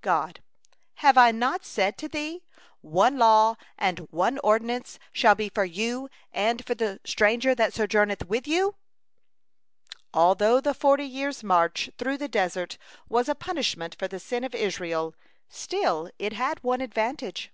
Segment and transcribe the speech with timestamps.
[0.00, 0.40] God:
[1.04, 2.42] "Have I not said to thee,
[2.80, 8.24] 'One law and one ordinance shall be for you and for the stranger that sojourneth
[8.26, 8.76] with you?'"
[10.14, 12.78] Although the forty years' march through the desert
[13.10, 15.14] was a punishment for the sin of Israel,
[15.50, 17.52] still it had one advantage.